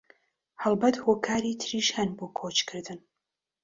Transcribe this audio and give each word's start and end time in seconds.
هەڵبەت 0.63 0.95
هۆکاری 1.05 1.59
تریش 1.61 1.87
هەن 1.97 2.09
بۆ 2.17 2.25
کۆچکردن 2.39 2.99